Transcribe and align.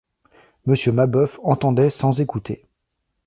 Monsieur 0.65 0.91
Mabeuf 0.93 1.39
entendait 1.43 1.91
sans 1.91 2.21
écouter. 2.21 2.65